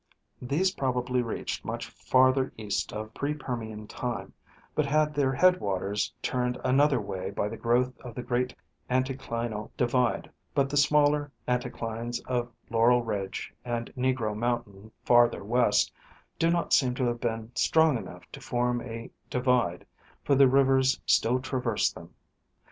These 0.41 0.71
probably 0.71 1.21
reached 1.21 1.63
much 1.63 1.87
farther 1.87 2.51
east 2.57 2.91
in 2.91 3.09
pre 3.09 3.35
Permian 3.35 3.85
time, 3.85 4.33
but 4.73 4.87
had 4.87 5.13
their 5.13 5.31
headwaters 5.31 6.11
turned 6.23 6.57
another 6.63 6.99
way 6.99 7.29
by 7.29 7.47
the 7.47 7.55
growth 7.55 7.93
of 7.99 8.15
the 8.15 8.23
great 8.23 8.55
anticlinal 8.89 9.69
divide; 9.77 10.31
but 10.55 10.71
the 10.71 10.75
smaller 10.75 11.31
anticlines 11.47 12.19
of 12.25 12.51
Laurel 12.71 13.03
ridge 13.03 13.53
and 13.63 13.93
Negro 13.95 14.35
mountain 14.35 14.91
farther 15.05 15.43
west 15.43 15.91
do 16.39 16.49
not 16.49 16.73
seem 16.73 16.95
to 16.95 17.05
have 17.05 17.19
been 17.21 17.51
strong 17.53 17.95
enough 17.95 18.23
to 18.31 18.41
form 18.41 18.81
a 18.81 19.11
divide, 19.29 19.85
for 20.23 20.33
the 20.33 20.47
rivers 20.47 20.99
still 21.05 21.39
traverse 21.39 21.91
them. 21.91 22.11